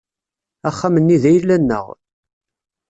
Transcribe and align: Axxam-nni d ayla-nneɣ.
Axxam-nni 0.69 1.17
d 1.21 1.23
ayla-nneɣ. 1.31 1.85